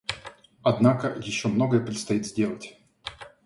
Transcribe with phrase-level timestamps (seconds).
[0.63, 2.75] Однако еще многое предстоит сделать.